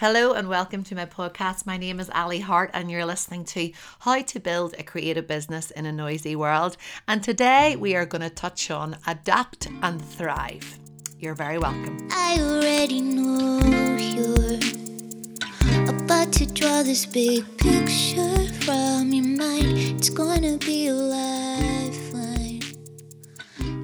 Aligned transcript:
Hello 0.00 0.32
and 0.32 0.48
welcome 0.48 0.82
to 0.84 0.94
my 0.94 1.04
podcast. 1.04 1.66
My 1.66 1.76
name 1.76 2.00
is 2.00 2.08
Ali 2.14 2.40
Hart, 2.40 2.70
and 2.72 2.90
you're 2.90 3.04
listening 3.04 3.44
to 3.44 3.70
How 3.98 4.22
to 4.22 4.40
Build 4.40 4.74
a 4.78 4.82
Creative 4.82 5.26
Business 5.26 5.70
in 5.70 5.84
a 5.84 5.92
Noisy 5.92 6.34
World. 6.34 6.78
And 7.06 7.22
today 7.22 7.76
we 7.76 7.94
are 7.94 8.06
going 8.06 8.22
to 8.22 8.30
touch 8.30 8.70
on 8.70 8.96
adapt 9.06 9.68
and 9.82 10.02
thrive. 10.02 10.78
You're 11.18 11.34
very 11.34 11.58
welcome. 11.58 12.08
I 12.12 12.38
already 12.40 13.02
know 13.02 13.60
you're 13.98 14.58
about 15.86 16.32
to 16.32 16.46
draw 16.46 16.82
this 16.82 17.04
big 17.04 17.44
picture 17.58 18.46
from 18.64 19.12
your 19.12 19.26
mind. 19.26 19.76
It's 19.98 20.08
gonna 20.08 20.56
be 20.56 20.86
a 20.86 20.94
lifeline. 20.94 22.62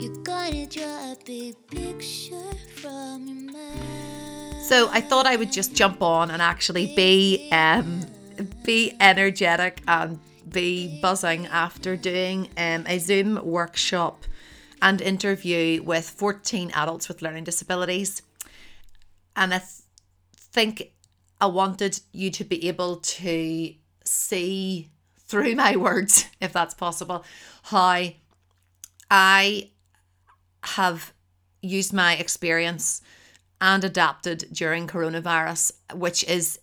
You're 0.01 0.23
gonna 0.23 0.67
draw 0.67 1.13
a 1.13 1.17
big 1.27 1.57
picture 1.67 2.55
from. 2.75 3.16
So 4.67 4.89
I 4.91 5.01
thought 5.01 5.27
I 5.27 5.37
would 5.37 5.53
just 5.53 5.77
jump 5.77 6.03
on 6.03 6.29
and 6.29 6.43
actually 6.43 6.93
be 6.97 7.49
um, 7.53 8.05
be 8.65 8.97
energetic 8.99 9.81
and 9.87 10.19
be 10.49 11.01
buzzing 11.01 11.47
after 11.47 11.97
doing 11.97 12.49
um, 12.59 12.85
a 12.89 12.99
Zoom 12.99 13.41
workshop 13.45 14.25
and 14.83 15.01
interview 15.01 15.85
with 15.85 16.11
14 16.11 16.73
adults 16.75 17.07
with 17.07 17.23
learning 17.23 17.45
disabilities. 17.45 18.23
And 19.37 19.55
I 19.55 19.59
th- 19.59 19.83
think 20.37 20.91
I 21.41 21.47
wanted 21.47 22.01
you 22.11 22.33
to 22.33 22.43
be 22.43 22.67
able 22.67 22.97
to 22.97 23.73
see 24.03 24.89
through 25.17 25.55
my 25.55 25.77
words, 25.77 26.27
if 26.41 26.53
that's 26.53 26.75
possible, 26.75 27.25
how 27.63 28.09
I 29.13 29.71
have 30.65 31.13
used 31.63 31.93
my 31.93 32.17
experience 32.17 33.01
and 33.61 33.85
adapted 33.85 34.49
during 34.53 34.87
coronavirus, 34.87 35.73
which 35.95 36.25
is 36.25 36.59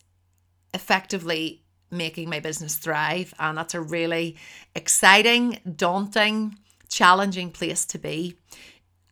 effectively 0.74 1.64
making 1.92 2.30
my 2.30 2.40
business 2.40 2.76
thrive. 2.76 3.34
And 3.40 3.58
that's 3.58 3.74
a 3.74 3.82
really 3.82 4.36
exciting, 4.76 5.60
daunting, 5.76 6.58
challenging 6.90 7.52
place 7.52 7.86
to 7.86 7.98
be. 7.98 8.38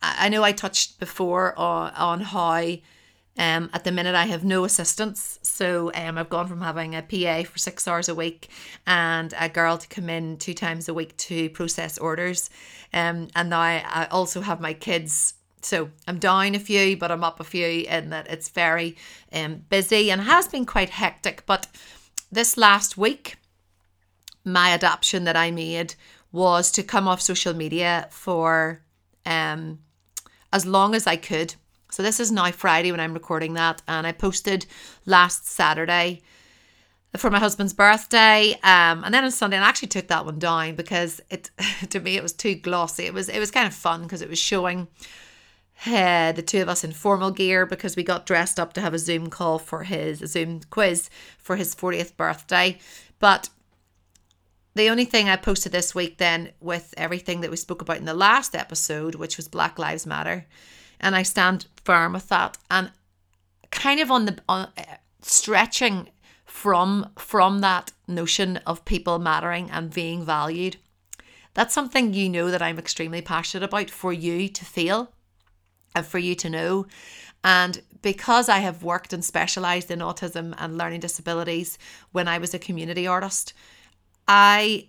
I 0.02 0.28
know 0.28 0.42
I 0.42 0.52
touched 0.52 0.98
before 0.98 1.56
on, 1.56 2.20
how 2.20 2.76
um, 3.38 3.70
at 3.72 3.84
the 3.84 3.92
minute 3.92 4.14
I 4.14 4.26
have 4.26 4.44
no 4.44 4.64
assistants. 4.64 5.38
So 5.42 5.92
um, 5.94 6.18
I've 6.18 6.28
gone 6.28 6.48
from 6.48 6.60
having 6.60 6.94
a 6.94 7.02
PA 7.02 7.48
for 7.48 7.58
six 7.58 7.86
hours 7.86 8.08
a 8.08 8.14
week 8.14 8.48
and 8.86 9.32
a 9.38 9.48
girl 9.48 9.78
to 9.78 9.88
come 9.88 10.10
in 10.10 10.38
two 10.38 10.54
times 10.54 10.88
a 10.88 10.94
week 10.94 11.16
to 11.18 11.50
process 11.50 11.98
orders. 11.98 12.50
Um, 12.92 13.28
and 13.36 13.50
now 13.50 13.60
I 13.60 14.08
also 14.10 14.40
have 14.40 14.60
my 14.60 14.74
kids 14.74 15.34
so 15.64 15.90
I'm 16.06 16.18
down 16.18 16.54
a 16.54 16.58
few, 16.58 16.96
but 16.96 17.10
I'm 17.10 17.24
up 17.24 17.40
a 17.40 17.44
few 17.44 17.84
in 17.88 18.10
that 18.10 18.28
it's 18.28 18.48
very 18.48 18.96
um, 19.32 19.62
busy 19.68 20.10
and 20.10 20.20
has 20.20 20.48
been 20.48 20.66
quite 20.66 20.90
hectic. 20.90 21.44
But 21.46 21.68
this 22.30 22.56
last 22.56 22.98
week, 22.98 23.36
my 24.44 24.70
adaptation 24.70 25.24
that 25.24 25.36
I 25.36 25.50
made 25.50 25.94
was 26.32 26.70
to 26.72 26.82
come 26.82 27.06
off 27.06 27.20
social 27.20 27.54
media 27.54 28.08
for 28.10 28.82
um, 29.24 29.78
as 30.52 30.66
long 30.66 30.94
as 30.94 31.06
I 31.06 31.16
could. 31.16 31.54
So 31.90 32.02
this 32.02 32.20
is 32.20 32.32
now 32.32 32.50
Friday 32.50 32.90
when 32.90 33.00
I'm 33.00 33.14
recording 33.14 33.54
that, 33.54 33.82
and 33.86 34.06
I 34.06 34.12
posted 34.12 34.66
last 35.04 35.46
Saturday 35.46 36.22
for 37.16 37.30
my 37.30 37.38
husband's 37.38 37.74
birthday, 37.74 38.54
um, 38.62 39.04
and 39.04 39.12
then 39.12 39.24
on 39.24 39.30
Sunday, 39.30 39.58
I 39.58 39.68
actually 39.68 39.88
took 39.88 40.08
that 40.08 40.24
one 40.24 40.38
down 40.38 40.74
because 40.74 41.20
it 41.28 41.50
to 41.90 42.00
me 42.00 42.16
it 42.16 42.22
was 42.22 42.32
too 42.32 42.54
glossy. 42.54 43.04
It 43.04 43.14
was 43.14 43.28
it 43.28 43.38
was 43.38 43.50
kind 43.50 43.66
of 43.66 43.74
fun 43.74 44.02
because 44.02 44.22
it 44.22 44.30
was 44.30 44.38
showing 44.38 44.88
uh, 45.86 46.32
the 46.32 46.42
two 46.42 46.62
of 46.62 46.68
us 46.68 46.84
in 46.84 46.92
formal 46.92 47.30
gear 47.30 47.66
because 47.66 47.96
we 47.96 48.02
got 48.02 48.26
dressed 48.26 48.60
up 48.60 48.72
to 48.72 48.80
have 48.80 48.94
a 48.94 48.98
Zoom 48.98 49.28
call 49.28 49.58
for 49.58 49.84
his 49.84 50.18
Zoom 50.18 50.60
quiz 50.70 51.10
for 51.38 51.56
his 51.56 51.74
40th 51.74 52.16
birthday. 52.16 52.78
But 53.18 53.48
the 54.74 54.88
only 54.88 55.04
thing 55.04 55.28
I 55.28 55.36
posted 55.36 55.72
this 55.72 55.94
week 55.94 56.18
then 56.18 56.52
with 56.60 56.94
everything 56.96 57.40
that 57.40 57.50
we 57.50 57.56
spoke 57.56 57.82
about 57.82 57.98
in 57.98 58.04
the 58.04 58.14
last 58.14 58.54
episode, 58.54 59.16
which 59.16 59.36
was 59.36 59.48
Black 59.48 59.78
Lives 59.78 60.06
Matter, 60.06 60.46
and 61.00 61.16
I 61.16 61.22
stand 61.22 61.66
firm 61.84 62.12
with 62.12 62.28
that 62.28 62.58
and 62.70 62.90
kind 63.70 64.00
of 64.00 64.10
on 64.10 64.26
the 64.26 64.38
on, 64.48 64.68
uh, 64.76 64.82
stretching 65.20 66.08
from 66.44 67.10
from 67.18 67.60
that 67.60 67.92
notion 68.06 68.58
of 68.58 68.84
people 68.84 69.18
mattering 69.18 69.70
and 69.70 69.92
being 69.92 70.24
valued. 70.24 70.76
That's 71.54 71.74
something 71.74 72.14
you 72.14 72.28
know 72.28 72.50
that 72.50 72.62
I'm 72.62 72.78
extremely 72.78 73.20
passionate 73.20 73.64
about 73.64 73.90
for 73.90 74.12
you 74.12 74.48
to 74.48 74.64
feel 74.64 75.12
for 76.02 76.18
you 76.18 76.34
to 76.36 76.50
know. 76.50 76.86
And 77.44 77.82
because 78.02 78.48
I 78.48 78.58
have 78.58 78.82
worked 78.82 79.12
and 79.12 79.24
specialized 79.24 79.90
in 79.90 79.98
autism 79.98 80.54
and 80.58 80.78
learning 80.78 81.00
disabilities 81.00 81.78
when 82.12 82.28
I 82.28 82.38
was 82.38 82.54
a 82.54 82.58
community 82.58 83.06
artist, 83.06 83.52
I 84.26 84.88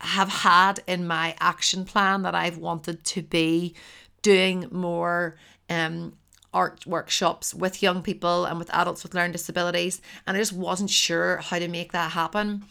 have 0.00 0.28
had 0.28 0.80
in 0.86 1.06
my 1.06 1.34
action 1.40 1.84
plan 1.84 2.22
that 2.22 2.34
I've 2.34 2.58
wanted 2.58 3.04
to 3.04 3.22
be 3.22 3.74
doing 4.22 4.68
more 4.70 5.36
um, 5.70 6.14
art 6.52 6.86
workshops 6.86 7.54
with 7.54 7.82
young 7.82 8.02
people 8.02 8.44
and 8.44 8.58
with 8.58 8.72
adults 8.72 9.02
with 9.02 9.14
learning 9.14 9.32
disabilities. 9.32 10.00
And 10.26 10.36
I 10.36 10.40
just 10.40 10.52
wasn't 10.52 10.90
sure 10.90 11.38
how 11.38 11.58
to 11.58 11.68
make 11.68 11.92
that 11.92 12.12
happen. 12.12 12.64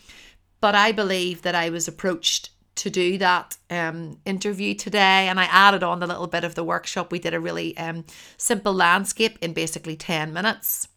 But 0.62 0.76
I 0.76 0.92
believe 0.92 1.42
that 1.42 1.56
I 1.56 1.70
was 1.70 1.88
approached 1.88 2.50
to 2.76 2.90
do 2.90 3.18
that 3.18 3.58
um, 3.70 4.20
interview 4.26 4.74
today 4.74 5.28
and 5.28 5.40
I 5.40 5.46
added 5.46 5.84
on 5.84 6.02
a 6.02 6.08
little 6.08 6.28
bit 6.28 6.44
of 6.44 6.56
the 6.56 6.64
workshop. 6.64 7.12
We 7.12 7.20
did 7.20 7.34
a 7.34 7.40
really 7.40 7.78
um, 7.78 8.06
simple 8.38 8.74
landscape 8.74 9.38
in 9.42 9.54
basically 9.54 9.96
10 9.96 10.34
minutes. 10.34 10.88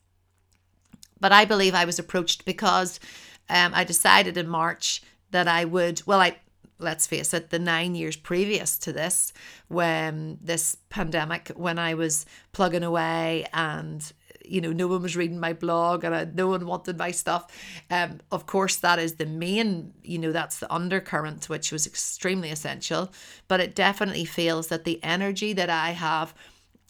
But 1.20 1.32
I 1.32 1.44
believe 1.44 1.74
I 1.74 1.84
was 1.84 1.98
approached 1.98 2.44
because 2.44 3.00
um, 3.48 3.72
I 3.74 3.84
decided 3.84 4.36
in 4.36 4.48
March 4.48 5.02
that 5.30 5.48
I 5.48 5.64
would, 5.64 6.02
well, 6.06 6.20
I 6.20 6.36
let's 6.78 7.06
face 7.06 7.32
it, 7.32 7.50
the 7.50 7.58
nine 7.58 7.94
years 7.94 8.16
previous 8.16 8.78
to 8.78 8.92
this, 8.92 9.32
when 9.68 10.38
this 10.42 10.76
pandemic, 10.90 11.48
when 11.56 11.78
I 11.78 11.94
was 11.94 12.26
plugging 12.52 12.82
away 12.82 13.46
and 13.52 14.12
you 14.46 14.60
know 14.60 14.72
no 14.72 14.86
one 14.88 15.02
was 15.02 15.16
reading 15.16 15.38
my 15.38 15.52
blog 15.52 16.04
and 16.04 16.14
I, 16.14 16.24
no 16.24 16.48
one 16.48 16.66
wanted 16.66 16.98
my 16.98 17.10
stuff. 17.10 17.46
Um 17.90 18.20
of 18.30 18.46
course 18.46 18.76
that 18.76 18.98
is 18.98 19.14
the 19.14 19.26
main 19.26 19.92
you 20.02 20.18
know 20.18 20.32
that's 20.32 20.58
the 20.58 20.72
undercurrent 20.72 21.48
which 21.48 21.72
was 21.72 21.86
extremely 21.86 22.50
essential. 22.50 23.12
But 23.48 23.60
it 23.60 23.74
definitely 23.74 24.24
feels 24.24 24.68
that 24.68 24.84
the 24.84 25.02
energy 25.02 25.52
that 25.52 25.70
i 25.70 25.90
have 25.90 26.34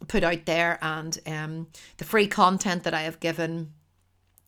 put 0.08 0.22
out 0.22 0.44
there 0.44 0.78
and 0.82 1.18
um 1.26 1.66
the 1.96 2.04
free 2.04 2.26
content 2.26 2.84
that 2.84 2.94
i 2.94 3.02
have 3.02 3.18
given 3.20 3.72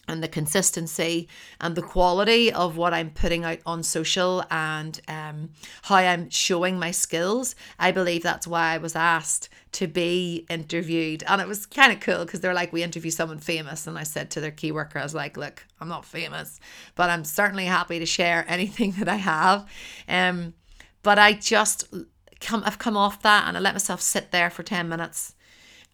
and 0.08 0.22
the 0.22 0.28
consistency 0.28 1.28
and 1.60 1.74
the 1.74 1.82
quality 1.82 2.50
of 2.52 2.76
what 2.76 2.94
I'm 2.94 3.10
putting 3.10 3.44
out 3.44 3.58
on 3.66 3.82
social 3.82 4.42
and 4.50 5.00
um, 5.06 5.50
how 5.82 5.96
I'm 5.96 6.30
showing 6.30 6.78
my 6.78 6.90
skills. 6.90 7.54
I 7.78 7.92
believe 7.92 8.22
that's 8.22 8.46
why 8.46 8.72
I 8.72 8.78
was 8.78 8.96
asked 8.96 9.50
to 9.72 9.86
be 9.86 10.46
interviewed. 10.48 11.22
And 11.28 11.40
it 11.40 11.46
was 11.46 11.66
kind 11.66 11.92
of 11.92 12.00
cool 12.00 12.24
because 12.24 12.40
they're 12.40 12.54
like, 12.54 12.72
we 12.72 12.82
interview 12.82 13.10
someone 13.10 13.38
famous. 13.38 13.86
And 13.86 13.98
I 13.98 14.02
said 14.02 14.30
to 14.30 14.40
their 14.40 14.50
key 14.50 14.72
worker, 14.72 14.98
I 14.98 15.02
was 15.02 15.14
like, 15.14 15.36
look, 15.36 15.66
I'm 15.80 15.88
not 15.88 16.04
famous, 16.04 16.58
but 16.94 17.10
I'm 17.10 17.24
certainly 17.24 17.66
happy 17.66 17.98
to 17.98 18.06
share 18.06 18.44
anything 18.48 18.92
that 18.92 19.08
I 19.08 19.16
have. 19.16 19.68
Um, 20.08 20.54
but 21.02 21.18
I 21.18 21.34
just 21.34 21.92
come, 22.40 22.62
I've 22.64 22.78
come 22.78 22.96
off 22.96 23.22
that 23.22 23.46
and 23.46 23.56
I 23.56 23.60
let 23.60 23.74
myself 23.74 24.00
sit 24.00 24.30
there 24.30 24.50
for 24.50 24.62
10 24.62 24.88
minutes. 24.88 25.34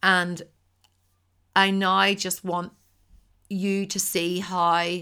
And 0.01 0.41
I 1.55 1.71
now 1.71 2.13
just 2.13 2.43
want 2.43 2.73
you 3.49 3.85
to 3.85 3.99
see 3.99 4.39
how 4.39 5.01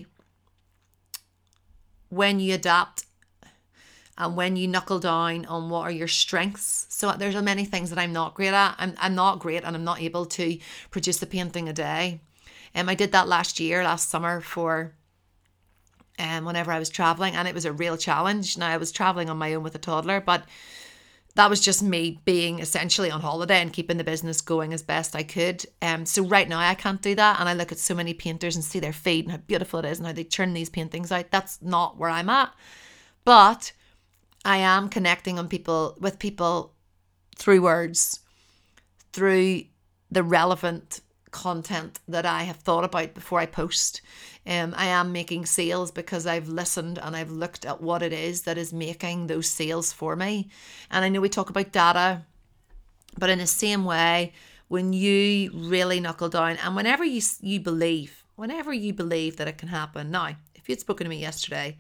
when 2.10 2.40
you 2.40 2.54
adapt 2.54 3.06
and 4.18 4.36
when 4.36 4.56
you 4.56 4.68
knuckle 4.68 5.00
down 5.00 5.46
on 5.46 5.70
what 5.70 5.82
are 5.82 5.92
your 5.92 6.08
strengths. 6.08 6.86
So 6.90 7.12
there's 7.14 7.36
many 7.42 7.66
things 7.66 7.90
that 7.90 7.98
I'm 7.98 8.14
not 8.14 8.36
great 8.36 8.54
at. 8.54 8.76
I'm, 8.78 8.94
I'm 8.98 9.16
not 9.16 9.40
great 9.40 9.64
and 9.64 9.76
I'm 9.76 9.84
not 9.84 10.02
able 10.02 10.26
to 10.28 10.58
produce 10.92 11.22
a 11.24 11.26
painting 11.26 11.68
a 11.68 11.74
day. 11.74 12.22
Um, 12.76 12.90
I 12.90 12.96
did 12.96 13.12
that 13.12 13.28
last 13.28 13.60
year, 13.60 13.84
last 13.84 14.10
summer 14.10 14.42
for 14.42 14.94
um, 16.20 16.46
whenever 16.46 16.72
I 16.72 16.80
was 16.80 16.90
traveling 16.90 17.36
and 17.36 17.48
it 17.48 17.56
was 17.56 17.66
a 17.66 17.74
real 17.74 17.98
challenge. 17.98 18.58
Now 18.58 18.70
I 18.70 18.78
was 18.78 18.92
traveling 18.92 19.30
on 19.30 19.38
my 19.38 19.54
own 19.56 19.64
with 19.64 19.76
a 19.76 19.80
toddler, 19.80 20.22
but 20.22 20.44
that 21.36 21.50
was 21.50 21.60
just 21.60 21.82
me 21.82 22.20
being 22.26 22.60
essentially 22.60 23.10
on 23.10 23.22
holiday 23.22 23.60
and 23.62 23.74
keeping 23.74 23.98
the 23.98 24.04
business 24.04 24.40
going 24.40 24.72
as 24.72 24.84
best 24.84 25.16
I 25.16 25.24
could. 25.24 25.66
Um, 25.82 26.06
so 26.06 26.24
right 26.24 26.48
now 26.48 26.60
I 26.60 26.76
can't 26.76 27.02
do 27.02 27.16
that, 27.16 27.40
and 27.40 27.50
I 27.50 27.54
look 27.54 27.72
at 27.72 27.80
so 27.80 27.96
many 27.96 28.14
painters 28.14 28.56
and 28.56 28.64
see 28.64 28.80
their 28.80 28.94
feed 28.94 29.26
and 29.26 29.32
how 29.32 29.38
beautiful 29.38 29.80
it 29.80 29.86
is 29.86 29.98
and 29.98 30.06
how 30.06 30.14
they 30.14 30.24
churn 30.24 30.54
these 30.54 30.70
paintings 30.70 31.12
out. 31.12 31.32
That's 31.32 31.62
not 31.62 31.98
where 31.98 32.10
I'm 32.10 32.30
at, 32.30 32.54
but 33.26 33.72
I 34.46 34.58
am 34.58 34.90
connecting 34.90 35.40
on 35.40 35.48
people 35.48 35.98
with 36.00 36.20
people 36.20 36.74
through 37.36 37.62
words, 37.62 38.20
through 39.12 39.64
the 40.12 40.24
relevant 40.24 41.02
content 41.34 42.00
that 42.08 42.26
I 42.26 42.44
have 42.44 42.58
thought 42.58 42.86
about 42.86 43.14
before 43.14 43.40
I 43.40 43.46
post. 43.46 44.02
Um, 44.48 44.74
I 44.78 44.86
am 44.86 45.12
making 45.12 45.46
sales 45.46 45.92
because 45.92 46.26
I've 46.26 46.48
listened 46.48 46.98
and 46.98 47.16
I've 47.16 47.32
looked 47.32 47.66
at 47.66 47.82
what 47.82 48.02
it 48.02 48.14
is 48.14 48.44
that 48.44 48.58
is 48.58 48.72
making 48.72 49.28
those 49.28 49.50
sales 49.50 49.92
for 49.92 50.16
me. 50.16 50.48
And 50.90 51.04
I 51.04 51.10
know 51.10 51.20
we 51.20 51.30
talk 51.30 51.50
about 51.50 51.74
data, 51.74 52.22
but 53.18 53.30
in 53.30 53.40
the 53.40 53.48
same 53.48 53.84
way, 53.84 54.32
when 54.70 54.94
you 54.94 55.52
really 55.54 56.00
knuckle 56.00 56.30
down 56.30 56.58
and 56.64 56.76
whenever 56.76 57.04
you 57.04 57.22
you 57.42 57.60
believe 57.60 58.24
whenever 58.36 58.74
you 58.74 58.94
believe 58.94 59.38
that 59.38 59.48
it 59.48 59.58
can 59.58 59.70
happen. 59.70 60.12
Now, 60.12 60.36
if 60.56 60.68
you'd 60.68 60.80
spoken 60.80 61.06
to 61.06 61.10
me 61.10 61.18
yesterday, 61.18 61.78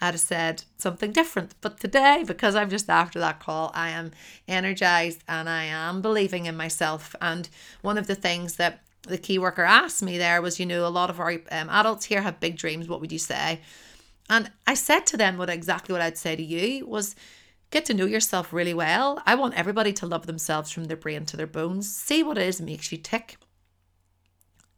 I'd 0.00 0.14
have 0.14 0.20
said 0.20 0.64
something 0.78 1.12
different. 1.12 1.54
But 1.60 1.78
today, 1.78 2.24
because 2.26 2.54
I'm 2.54 2.70
just 2.70 2.88
after 2.88 3.18
that 3.20 3.40
call, 3.40 3.70
I 3.74 3.90
am 3.90 4.12
energized 4.48 5.22
and 5.28 5.48
I 5.48 5.64
am 5.64 6.00
believing 6.00 6.46
in 6.46 6.56
myself. 6.56 7.14
And 7.20 7.48
one 7.82 7.98
of 7.98 8.06
the 8.06 8.14
things 8.14 8.56
that 8.56 8.82
the 9.02 9.18
key 9.18 9.38
worker 9.38 9.62
asked 9.62 10.02
me 10.02 10.18
there 10.18 10.42
was, 10.42 10.60
you 10.60 10.66
know, 10.66 10.86
a 10.86 10.88
lot 10.88 11.10
of 11.10 11.20
our 11.20 11.32
um, 11.50 11.68
adults 11.70 12.06
here 12.06 12.22
have 12.22 12.40
big 12.40 12.56
dreams. 12.56 12.88
What 12.88 13.00
would 13.00 13.12
you 13.12 13.18
say? 13.18 13.60
And 14.28 14.50
I 14.66 14.74
said 14.74 15.06
to 15.06 15.16
them 15.16 15.38
what 15.38 15.50
exactly 15.50 15.92
what 15.92 16.02
I'd 16.02 16.18
say 16.18 16.36
to 16.36 16.42
you 16.42 16.86
was 16.86 17.16
get 17.70 17.84
to 17.86 17.94
know 17.94 18.06
yourself 18.06 18.52
really 18.52 18.74
well. 18.74 19.22
I 19.26 19.34
want 19.34 19.54
everybody 19.54 19.92
to 19.94 20.06
love 20.06 20.26
themselves 20.26 20.70
from 20.70 20.84
their 20.84 20.96
brain 20.96 21.24
to 21.26 21.36
their 21.36 21.46
bones. 21.46 21.92
See 21.92 22.22
what 22.22 22.38
it 22.38 22.46
is 22.46 22.60
makes 22.60 22.92
you 22.92 22.98
tick. 22.98 23.38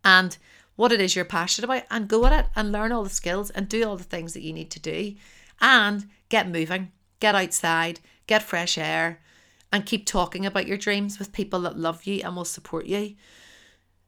And 0.05 0.37
what 0.77 0.93
it 0.93 1.01
is 1.01 1.15
you're 1.15 1.25
passionate 1.25 1.65
about 1.65 1.85
and 1.91 2.09
go 2.09 2.25
at 2.27 2.33
it 2.33 2.47
and 2.57 2.73
learn 2.73 2.93
all 2.93 3.05
the 3.05 3.11
skills 3.11 3.51
and 3.51 3.69
do 3.69 3.87
all 3.87 3.97
the 3.97 4.05
things 4.05 4.33
that 4.35 4.43
you 4.43 4.53
need 4.53 4.71
to 4.71 4.81
do 4.81 5.15
and 5.61 6.09
get 6.29 6.49
moving, 6.49 6.91
get 7.21 7.35
outside, 7.35 8.01
get 8.27 8.43
fresh 8.43 8.79
air, 8.79 9.21
and 9.73 9.87
keep 9.87 10.07
talking 10.07 10.45
about 10.45 10.67
your 10.67 10.77
dreams 10.77 11.19
with 11.19 11.33
people 11.33 11.61
that 11.61 11.79
love 11.79 12.05
you 12.05 12.23
and 12.25 12.37
will 12.37 12.45
support 12.45 12.87
you. 12.87 13.15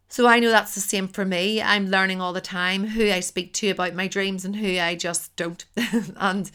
So 0.09 0.27
I 0.27 0.39
know 0.39 0.51
that's 0.51 0.75
the 0.75 0.81
same 0.81 1.09
for 1.09 1.25
me. 1.25 1.61
I'm 1.61 1.89
learning 1.89 2.21
all 2.21 2.33
the 2.33 2.41
time 2.41 2.89
who 2.89 3.11
I 3.11 3.21
speak 3.21 3.53
to 3.55 3.71
about 3.71 3.95
my 3.95 4.07
dreams 4.07 4.45
and 4.45 4.57
who 4.57 4.79
I 4.79 4.95
just 4.95 5.35
don't. 5.37 5.65
and 6.17 6.51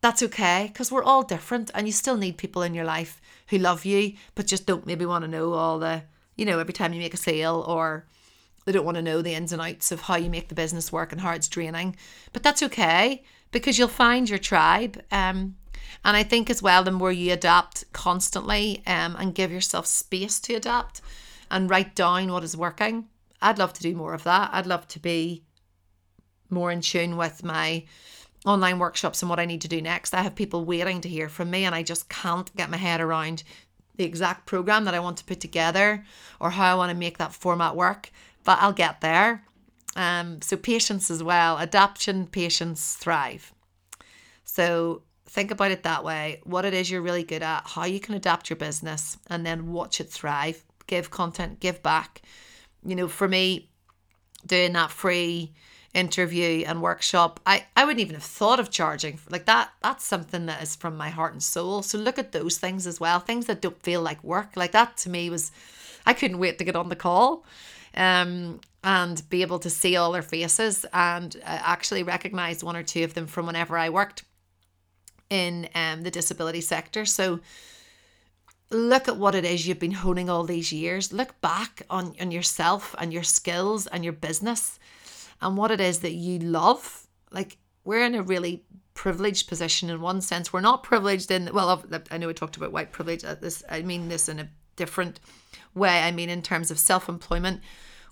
that's 0.00 0.22
okay 0.22 0.70
because 0.72 0.90
we're 0.90 1.04
all 1.04 1.22
different 1.22 1.70
and 1.74 1.86
you 1.86 1.92
still 1.92 2.16
need 2.16 2.36
people 2.36 2.62
in 2.62 2.74
your 2.74 2.84
life 2.84 3.20
who 3.48 3.58
love 3.58 3.84
you 3.84 4.14
but 4.34 4.46
just 4.46 4.66
don't 4.66 4.86
maybe 4.86 5.06
want 5.06 5.24
to 5.24 5.30
know 5.30 5.52
all 5.52 5.78
the, 5.78 6.02
you 6.36 6.44
know, 6.44 6.58
every 6.58 6.72
time 6.72 6.92
you 6.92 7.00
make 7.00 7.14
a 7.14 7.18
sale 7.18 7.64
or 7.66 8.06
they 8.64 8.72
don't 8.72 8.84
want 8.84 8.96
to 8.96 9.02
know 9.02 9.22
the 9.22 9.34
ins 9.34 9.52
and 9.52 9.62
outs 9.62 9.92
of 9.92 10.02
how 10.02 10.16
you 10.16 10.30
make 10.30 10.48
the 10.48 10.54
business 10.54 10.92
work 10.92 11.12
and 11.12 11.20
how 11.20 11.32
it's 11.32 11.48
draining. 11.48 11.96
But 12.32 12.42
that's 12.42 12.62
okay 12.62 13.22
because 13.50 13.78
you'll 13.78 13.88
find 13.88 14.28
your 14.28 14.38
tribe. 14.38 15.02
Um, 15.10 15.56
and 16.04 16.16
I 16.16 16.22
think 16.22 16.50
as 16.50 16.62
well, 16.62 16.84
the 16.84 16.90
more 16.90 17.12
you 17.12 17.32
adapt 17.32 17.90
constantly 17.92 18.82
um, 18.86 19.16
and 19.18 19.34
give 19.34 19.50
yourself 19.50 19.86
space 19.86 20.38
to 20.40 20.54
adapt 20.54 21.00
and 21.50 21.70
write 21.70 21.94
down 21.94 22.30
what 22.32 22.44
is 22.44 22.56
working, 22.56 23.08
I'd 23.42 23.58
love 23.58 23.72
to 23.74 23.82
do 23.82 23.94
more 23.94 24.14
of 24.14 24.24
that. 24.24 24.50
I'd 24.52 24.66
love 24.66 24.86
to 24.88 24.98
be 24.98 25.44
more 26.48 26.70
in 26.70 26.80
tune 26.80 27.16
with 27.16 27.44
my 27.44 27.84
online 28.44 28.78
workshops 28.78 29.22
and 29.22 29.30
what 29.30 29.40
I 29.40 29.44
need 29.44 29.60
to 29.62 29.68
do 29.68 29.80
next. 29.80 30.14
I 30.14 30.22
have 30.22 30.34
people 30.34 30.64
waiting 30.64 31.00
to 31.02 31.08
hear 31.08 31.28
from 31.28 31.50
me, 31.50 31.64
and 31.64 31.74
I 31.74 31.82
just 31.82 32.08
can't 32.08 32.54
get 32.56 32.70
my 32.70 32.76
head 32.76 33.00
around 33.00 33.42
the 33.96 34.04
exact 34.04 34.46
program 34.46 34.84
that 34.84 34.94
I 34.94 35.00
want 35.00 35.18
to 35.18 35.24
put 35.24 35.40
together 35.40 36.04
or 36.40 36.50
how 36.50 36.72
I 36.72 36.76
want 36.76 36.90
to 36.90 36.96
make 36.96 37.18
that 37.18 37.34
format 37.34 37.76
work 37.76 38.10
but 38.44 38.58
I'll 38.60 38.72
get 38.72 39.00
there. 39.00 39.44
Um, 39.96 40.40
so 40.42 40.56
patience 40.56 41.10
as 41.10 41.22
well, 41.22 41.58
adaptation, 41.58 42.26
patience, 42.26 42.94
thrive. 42.94 43.52
So 44.44 45.02
think 45.26 45.50
about 45.50 45.70
it 45.70 45.82
that 45.82 46.04
way. 46.04 46.40
What 46.44 46.64
it 46.64 46.74
is 46.74 46.90
you're 46.90 47.02
really 47.02 47.24
good 47.24 47.42
at, 47.42 47.66
how 47.66 47.84
you 47.84 48.00
can 48.00 48.14
adapt 48.14 48.50
your 48.50 48.56
business, 48.56 49.18
and 49.28 49.44
then 49.44 49.72
watch 49.72 50.00
it 50.00 50.10
thrive. 50.10 50.64
Give 50.90 51.08
content, 51.08 51.60
give 51.60 51.84
back. 51.84 52.20
You 52.84 52.96
know, 52.96 53.06
for 53.06 53.28
me, 53.28 53.70
doing 54.44 54.72
that 54.72 54.90
free 54.90 55.52
interview 55.94 56.64
and 56.66 56.82
workshop, 56.82 57.38
I, 57.46 57.64
I 57.76 57.84
wouldn't 57.84 58.00
even 58.00 58.16
have 58.16 58.24
thought 58.24 58.58
of 58.58 58.70
charging. 58.72 59.20
Like 59.30 59.46
that, 59.46 59.70
that's 59.84 60.04
something 60.04 60.46
that 60.46 60.60
is 60.64 60.74
from 60.74 60.96
my 60.96 61.08
heart 61.08 61.32
and 61.32 61.40
soul. 61.40 61.82
So 61.82 61.96
look 61.96 62.18
at 62.18 62.32
those 62.32 62.58
things 62.58 62.88
as 62.88 62.98
well. 62.98 63.20
Things 63.20 63.46
that 63.46 63.62
don't 63.62 63.80
feel 63.80 64.02
like 64.02 64.24
work. 64.24 64.56
Like 64.56 64.72
that 64.72 64.96
to 64.98 65.10
me 65.10 65.30
was 65.30 65.52
I 66.04 66.12
couldn't 66.12 66.40
wait 66.40 66.58
to 66.58 66.64
get 66.64 66.74
on 66.74 66.88
the 66.88 66.96
call 66.96 67.44
um, 67.94 68.60
and 68.82 69.22
be 69.30 69.42
able 69.42 69.60
to 69.60 69.70
see 69.70 69.94
all 69.94 70.10
their 70.10 70.22
faces 70.22 70.84
and 70.92 71.36
uh, 71.36 71.58
actually 71.62 72.02
recognize 72.02 72.64
one 72.64 72.74
or 72.74 72.82
two 72.82 73.04
of 73.04 73.14
them 73.14 73.28
from 73.28 73.46
whenever 73.46 73.78
I 73.78 73.90
worked 73.90 74.24
in 75.28 75.68
um, 75.76 76.02
the 76.02 76.10
disability 76.10 76.62
sector. 76.62 77.04
So 77.04 77.38
look 78.70 79.08
at 79.08 79.16
what 79.16 79.34
it 79.34 79.44
is 79.44 79.66
you've 79.66 79.78
been 79.78 79.90
honing 79.92 80.30
all 80.30 80.44
these 80.44 80.72
years. 80.72 81.12
Look 81.12 81.40
back 81.40 81.82
on, 81.90 82.14
on 82.20 82.30
yourself 82.30 82.94
and 82.98 83.12
your 83.12 83.22
skills 83.22 83.86
and 83.86 84.04
your 84.04 84.12
business 84.12 84.78
and 85.40 85.56
what 85.56 85.70
it 85.70 85.80
is 85.80 86.00
that 86.00 86.12
you 86.12 86.38
love. 86.38 87.06
Like 87.30 87.58
we're 87.84 88.04
in 88.04 88.14
a 88.14 88.22
really 88.22 88.64
privileged 88.94 89.48
position 89.48 89.90
in 89.90 90.00
one 90.00 90.20
sense. 90.20 90.52
We're 90.52 90.60
not 90.60 90.82
privileged 90.82 91.30
in 91.30 91.50
well, 91.52 91.82
I 92.10 92.18
know 92.18 92.28
we 92.28 92.34
talked 92.34 92.56
about 92.56 92.72
white 92.72 92.92
privilege. 92.92 93.24
Uh, 93.24 93.34
this 93.34 93.62
I 93.68 93.82
mean 93.82 94.08
this 94.08 94.28
in 94.28 94.38
a 94.38 94.48
different 94.76 95.20
way. 95.74 96.02
I 96.02 96.10
mean, 96.10 96.28
in 96.28 96.42
terms 96.42 96.70
of 96.70 96.78
self 96.78 97.08
employment, 97.08 97.60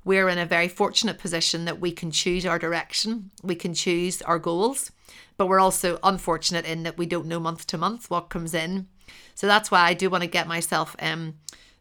we're 0.04 0.28
in 0.28 0.38
a 0.38 0.46
very 0.46 0.68
fortunate 0.68 1.18
position 1.18 1.64
that 1.66 1.80
we 1.80 1.92
can 1.92 2.10
choose 2.10 2.46
our 2.46 2.58
direction, 2.58 3.30
we 3.42 3.54
can 3.54 3.74
choose 3.74 4.22
our 4.22 4.38
goals, 4.38 4.90
but 5.36 5.46
we're 5.46 5.60
also 5.60 5.98
unfortunate 6.02 6.64
in 6.64 6.82
that 6.84 6.98
we 6.98 7.06
don't 7.06 7.26
know 7.26 7.40
month 7.40 7.66
to 7.68 7.78
month 7.78 8.10
what 8.10 8.30
comes 8.30 8.54
in. 8.54 8.88
So 9.34 9.46
that's 9.46 9.70
why 9.70 9.80
I 9.80 9.94
do 9.94 10.10
want 10.10 10.22
to 10.22 10.28
get 10.28 10.46
myself 10.46 10.96
um, 11.00 11.34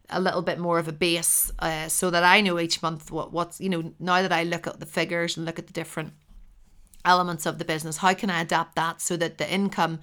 a 0.10 0.20
little 0.20 0.42
bit 0.42 0.60
more 0.60 0.80
of 0.80 0.88
a 0.88 0.94
base 0.94 1.52
uh, 1.60 1.88
so 1.88 2.10
that 2.10 2.24
I 2.24 2.42
know 2.42 2.60
each 2.60 2.82
month 2.82 3.12
what 3.12 3.32
what's 3.32 3.60
you 3.60 3.70
know 3.70 3.94
now 4.00 4.22
that 4.22 4.32
I 4.32 4.44
look 4.44 4.68
at 4.68 4.80
the 4.80 4.86
figures 4.86 5.38
and 5.38 5.46
look 5.46 5.60
at 5.60 5.68
the 5.68 5.74
different 5.74 6.14
elements 7.04 7.46
of 7.46 7.58
the 7.58 7.66
business 7.66 7.98
how 7.98 8.14
can 8.14 8.30
I 8.30 8.42
adapt 8.42 8.76
that 8.76 9.02
so 9.02 9.16
that 9.18 9.38
the 9.38 9.50
income 9.52 10.00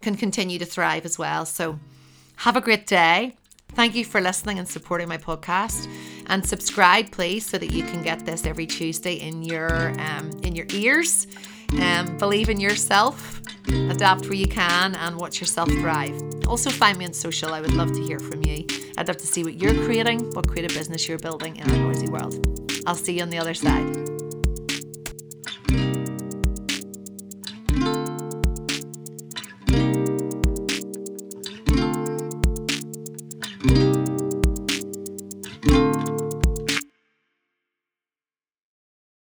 can 0.00 0.16
continue 0.16 0.58
to 0.58 0.64
thrive 0.64 1.04
as 1.04 1.18
well 1.18 1.44
so 1.44 1.78
have 2.36 2.56
a 2.56 2.60
great 2.60 2.86
day 2.86 3.34
Thank 3.72 3.94
you 3.94 4.04
for 4.04 4.20
listening 4.20 4.58
and 4.58 4.66
supporting 4.66 5.08
my 5.08 5.18
podcast. 5.18 5.88
And 6.26 6.44
subscribe, 6.44 7.10
please, 7.10 7.46
so 7.46 7.58
that 7.58 7.70
you 7.70 7.84
can 7.84 8.02
get 8.02 8.24
this 8.26 8.44
every 8.44 8.66
Tuesday 8.66 9.14
in 9.14 9.42
your 9.42 9.90
um, 10.00 10.30
in 10.42 10.56
your 10.56 10.66
ears. 10.72 11.26
Um, 11.72 12.16
believe 12.18 12.48
in 12.48 12.60
yourself, 12.60 13.42
adapt 13.68 14.22
where 14.22 14.34
you 14.34 14.48
can, 14.48 14.94
and 14.94 15.16
watch 15.16 15.40
yourself 15.40 15.68
thrive. 15.70 16.20
Also, 16.46 16.70
find 16.70 16.98
me 16.98 17.04
on 17.04 17.12
social. 17.12 17.52
I 17.52 17.60
would 17.60 17.74
love 17.74 17.92
to 17.92 18.02
hear 18.02 18.18
from 18.18 18.42
you. 18.44 18.66
I'd 18.96 19.08
love 19.08 19.18
to 19.18 19.26
see 19.26 19.44
what 19.44 19.54
you're 19.54 19.74
creating, 19.84 20.30
what 20.32 20.48
creative 20.48 20.76
business 20.76 21.08
you're 21.08 21.18
building 21.18 21.56
in 21.56 21.70
our 21.70 21.76
noisy 21.76 22.08
world. 22.08 22.34
I'll 22.86 22.94
see 22.94 23.16
you 23.18 23.22
on 23.22 23.30
the 23.30 23.38
other 23.38 23.54
side. 23.54 24.17